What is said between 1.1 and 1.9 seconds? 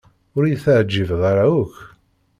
ara akk.